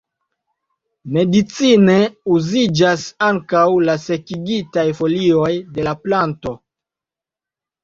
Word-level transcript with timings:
Medicine 1.17 1.97
uziĝas 2.37 3.05
ankaŭ 3.27 3.67
la 3.91 3.97
sekigitaj 4.07 4.87
folioj 5.03 5.53
de 5.79 5.89
la 5.91 5.97
planto. 6.09 6.59